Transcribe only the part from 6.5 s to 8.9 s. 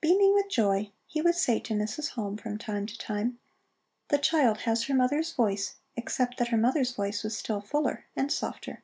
mother's voice was still fuller and softer."